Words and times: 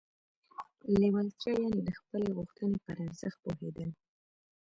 لېوالتیا 0.99 1.53
يانې 1.61 1.81
د 1.85 1.89
خپلې 1.99 2.29
غوښتنې 2.37 2.77
پر 2.85 2.95
ارزښت 3.07 3.37
پوهېدل. 3.43 3.89